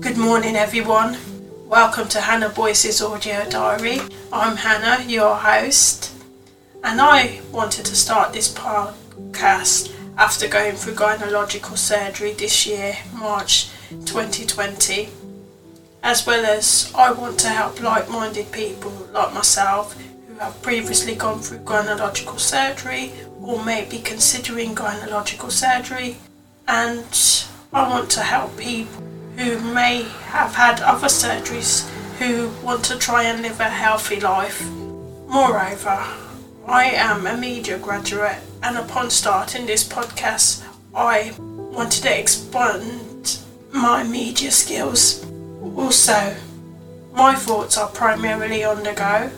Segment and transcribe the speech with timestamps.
[0.00, 1.18] Good morning, everyone.
[1.68, 4.00] Welcome to Hannah Boyce's audio diary.
[4.32, 6.14] I'm Hannah, your host,
[6.82, 13.68] and I wanted to start this podcast after going through gynecological surgery this year, March
[13.90, 15.10] 2020,
[16.02, 21.14] as well as I want to help like minded people like myself who have previously
[21.14, 26.16] gone through gynecological surgery or may be considering gynecological surgery,
[26.66, 29.09] and I want to help people
[29.40, 34.68] who may have had other surgeries who want to try and live a healthy life.
[35.28, 36.04] Moreover,
[36.66, 40.62] I am a media graduate, and upon starting this podcast,
[40.94, 43.38] I wanted to expand
[43.72, 45.24] my media skills.
[45.74, 46.36] Also,
[47.14, 49.30] my thoughts are primarily on the go.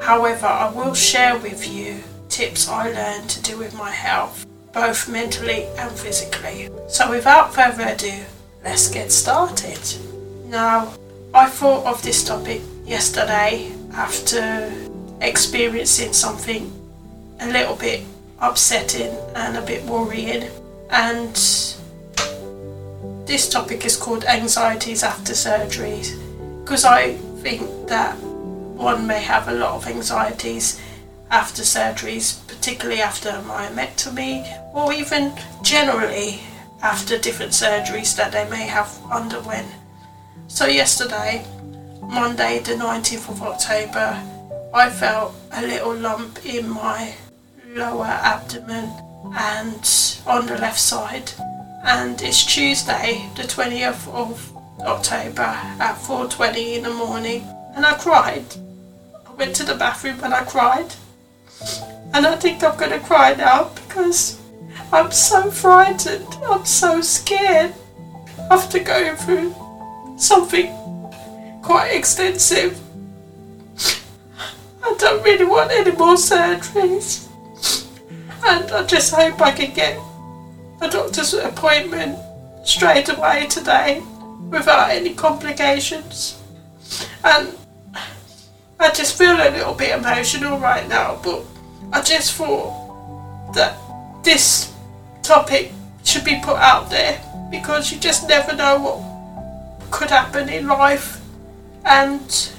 [0.00, 5.06] However, I will share with you tips I learned to do with my health, both
[5.06, 6.70] mentally and physically.
[6.88, 8.24] So, without further ado,
[8.64, 9.80] let's get started.
[10.46, 10.92] Now,
[11.32, 14.72] I thought of this topic yesterday after
[15.20, 16.72] experiencing something
[17.40, 18.04] a little bit
[18.40, 20.50] upsetting and a bit worrying,
[20.90, 21.34] and
[23.26, 26.18] this topic is called anxieties after surgeries
[26.64, 30.80] because I think that one may have a lot of anxieties
[31.30, 36.40] after surgeries, particularly after a myomectomy, or even generally
[36.82, 39.68] after different surgeries that they may have underwent.
[40.48, 41.44] So yesterday,
[42.02, 44.22] Monday the 19th of October,
[44.74, 47.14] I felt a little lump in my
[47.68, 48.90] lower abdomen
[49.36, 51.30] and on the left side.
[51.84, 55.42] And it's Tuesday the 20th of October
[55.78, 57.44] at 4:20 in the morning
[57.74, 58.44] and I cried.
[59.26, 60.94] I went to the bathroom and I cried.
[62.12, 64.40] And I think I'm going to cry now because
[64.92, 66.26] I'm so frightened.
[66.48, 67.74] I'm so scared
[68.50, 69.54] after going through
[70.18, 70.74] something
[71.62, 72.80] quite extensive.
[74.82, 77.28] I don't really want any more surgeries.
[78.44, 79.98] And I just hope I can get
[80.80, 82.18] a doctor's appointment
[82.64, 84.02] straight away today
[84.48, 86.42] without any complications.
[87.22, 87.56] And
[88.80, 91.44] I just feel a little bit emotional right now, but
[91.92, 93.76] I just thought that
[94.24, 94.74] this
[95.22, 95.72] topic
[96.04, 97.20] should be put out there
[97.50, 101.20] because you just never know what could happen in life.
[101.84, 102.50] And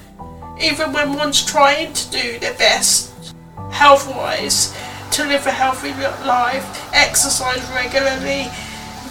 [0.62, 3.34] even when one's trying to do their best
[3.72, 4.76] health wise
[5.12, 5.92] to live a healthy
[6.26, 8.50] life, exercise regularly,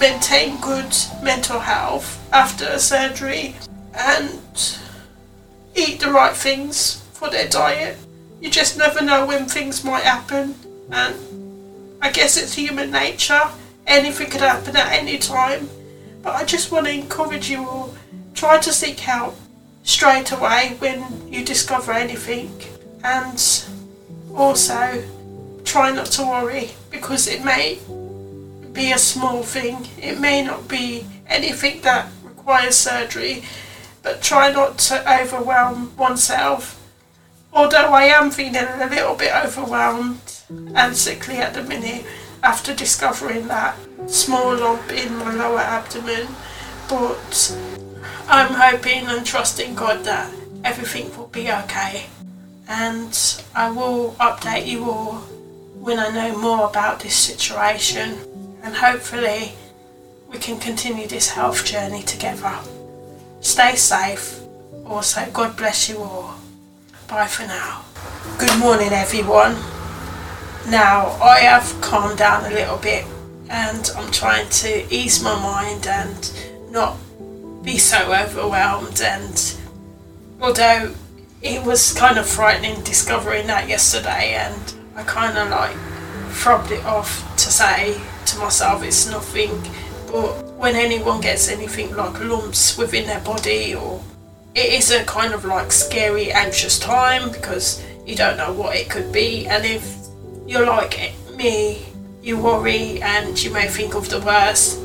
[0.00, 3.54] maintain good mental health after a surgery,
[3.94, 4.78] and
[5.74, 7.96] eat the right things for their diet.
[8.40, 10.54] You just never know when things might happen,
[10.90, 11.16] and
[12.02, 13.42] I guess it's human nature.
[13.86, 15.68] Anything could happen at any time.
[16.22, 17.94] But I just want to encourage you all
[18.34, 19.36] try to seek help
[19.82, 22.52] straight away when you discover anything.
[23.04, 23.66] And
[24.34, 25.04] also
[25.64, 27.78] try not to worry because it may
[28.72, 33.44] be a small thing, it may not be anything that requires surgery,
[34.02, 36.79] but try not to overwhelm oneself.
[37.52, 40.20] Although I am feeling a little bit overwhelmed
[40.74, 42.04] and sickly at the minute
[42.42, 46.28] after discovering that small lump in my lower abdomen,
[46.88, 47.56] but
[48.28, 50.32] I'm hoping and trusting God that
[50.64, 52.06] everything will be okay.
[52.68, 55.14] And I will update you all
[55.74, 58.18] when I know more about this situation,
[58.62, 59.52] and hopefully,
[60.30, 62.54] we can continue this health journey together.
[63.40, 64.38] Stay safe.
[64.86, 66.34] Also, God bless you all.
[67.10, 67.84] Bye for now.
[68.38, 69.56] Good morning, everyone.
[70.71, 73.04] Now, I have calmed down a little bit
[73.48, 76.32] and I'm trying to ease my mind and
[76.71, 76.97] not
[77.65, 79.00] be so overwhelmed.
[79.00, 79.56] And
[80.41, 80.94] although
[81.43, 85.77] it was kind of frightening discovering that yesterday, and I kind of like
[86.31, 89.50] throbbed it off to say to myself it's nothing.
[90.06, 94.00] But when anyone gets anything like lumps within their body, or
[94.54, 98.91] it is a kind of like scary, anxious time because you don't know what it
[98.91, 99.97] could be, and if
[100.47, 101.86] you're like me,
[102.22, 104.80] you worry and you may think of the worst.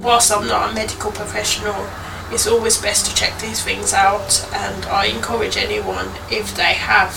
[0.00, 1.86] Whilst I'm not a medical professional,
[2.30, 7.12] it's always best to check these things out, and I encourage anyone if they have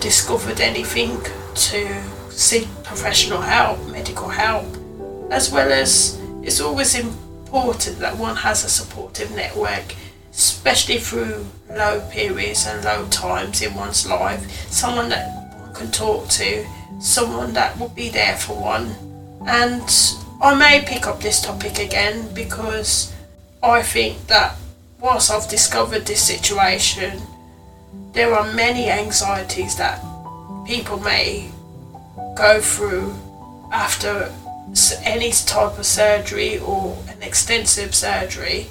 [0.00, 1.18] discovered anything
[1.54, 4.66] to seek professional help, medical help,
[5.30, 9.94] as well as it's always important that one has a supportive network,
[10.36, 15.26] especially through low periods and low times in one's life, someone that
[15.58, 16.66] one can talk to
[17.00, 18.94] someone that will be there for one.
[19.46, 19.88] And
[20.42, 23.14] I may pick up this topic again because
[23.62, 24.56] I think that
[25.00, 27.22] whilst I've discovered this situation,
[28.12, 30.02] there are many anxieties that
[30.66, 31.50] people may
[32.36, 33.14] go through
[33.72, 34.32] after
[35.02, 38.66] any type of surgery or an extensive surgery,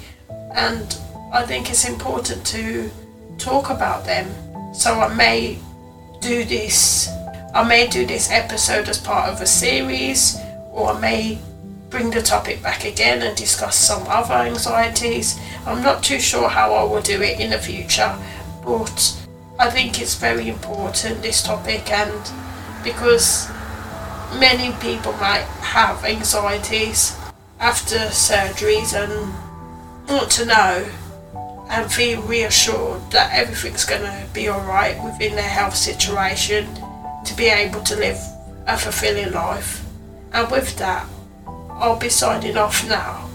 [0.54, 0.98] and
[1.36, 2.90] I think it's important to
[3.36, 4.26] talk about them.
[4.72, 5.58] So I may
[6.22, 7.10] do this.
[7.54, 10.38] I may do this episode as part of a series,
[10.72, 11.38] or I may
[11.90, 15.38] bring the topic back again and discuss some other anxieties.
[15.66, 18.16] I'm not too sure how I will do it in the future,
[18.64, 19.22] but
[19.58, 22.30] I think it's very important this topic, and
[22.82, 23.50] because
[24.38, 27.14] many people might have anxieties
[27.60, 29.34] after surgeries and
[30.08, 30.88] want to know
[31.68, 36.66] and feel reassured that everything's going to be alright within their health situation
[37.24, 38.18] to be able to live
[38.66, 39.84] a fulfilling life.
[40.32, 41.06] And with that,
[41.46, 43.28] I'll be signing off now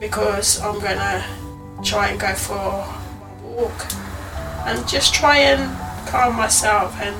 [0.00, 1.24] because I'm going to
[1.82, 2.98] try and go for a
[3.42, 3.86] walk
[4.66, 7.16] and just try and calm myself and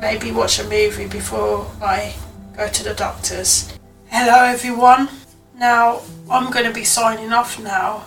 [0.00, 2.14] maybe watch a movie before I
[2.56, 3.78] go to the doctors.
[4.06, 5.08] Hello, everyone.
[5.56, 8.04] Now, I'm going to be signing off now.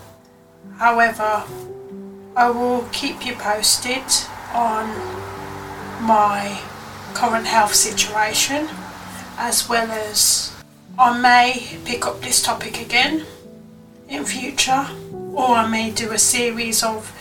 [0.78, 1.44] However,
[2.38, 4.04] I will keep you posted
[4.54, 4.86] on
[6.06, 6.62] my
[7.16, 8.69] current health situation
[9.39, 10.56] as well as
[11.00, 13.25] I may pick up this topic again
[14.07, 14.86] in future
[15.34, 17.12] or I may do a series of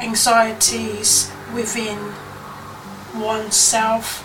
[0.00, 2.14] anxieties within
[3.14, 4.24] oneself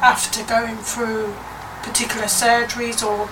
[0.00, 1.34] after going through
[1.82, 3.26] particular surgeries or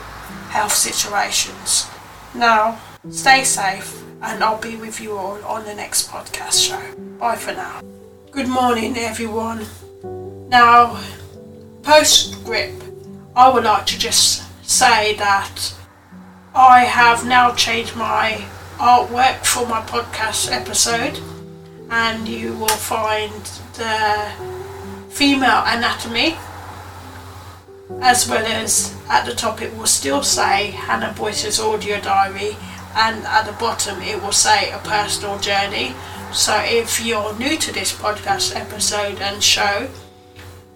[0.50, 1.88] health situations.
[2.35, 6.82] Now, stay safe and I'll be with you all on the next podcast show.
[7.19, 7.82] Bye for now.
[8.31, 9.67] Good morning, everyone.
[10.49, 11.00] Now,
[11.82, 12.82] postscript,
[13.37, 15.75] I would like to just say that
[16.55, 18.44] I have now changed my
[18.79, 21.20] artwork for my podcast episode,
[21.91, 23.32] and you will find
[23.75, 24.32] the
[25.11, 26.37] female anatomy
[28.00, 32.56] as well as at the top it will still say Hannah Boyce's audio diary
[32.94, 35.94] and at the bottom it will say a personal journey.
[36.32, 39.88] So if you're new to this podcast episode and show,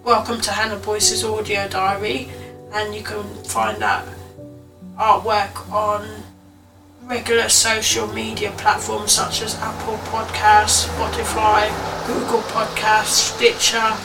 [0.03, 2.29] welcome to Hannah Boyce's audio diary
[2.73, 4.07] and you can find that
[4.97, 6.23] artwork on
[7.03, 11.67] regular social media platforms such as Apple Podcasts, Spotify,
[12.05, 13.97] Google Podcasts, Stitcher,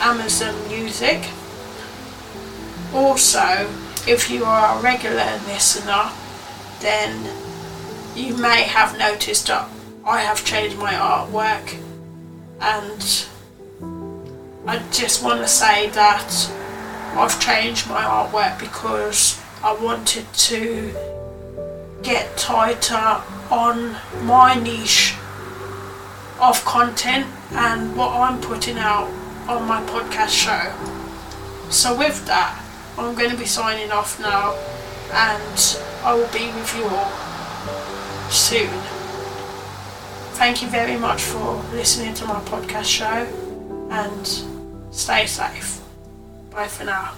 [0.00, 1.28] Amazon Music.
[2.94, 3.70] Also,
[4.06, 6.10] if you are a regular listener,
[6.80, 7.47] then
[8.18, 9.68] you may have noticed that
[10.04, 11.76] I have changed my artwork,
[12.60, 13.26] and
[14.66, 16.50] I just want to say that
[17.14, 20.92] I've changed my artwork because I wanted to
[22.02, 25.14] get tighter on my niche
[26.40, 29.08] of content and what I'm putting out
[29.48, 31.70] on my podcast show.
[31.70, 32.60] So, with that,
[32.98, 34.54] I'm going to be signing off now
[35.12, 37.27] and I will be with you all
[38.30, 38.68] soon.
[40.34, 43.26] Thank you very much for listening to my podcast show
[43.90, 44.26] and
[44.94, 45.80] stay safe.
[46.50, 47.14] Bye for now.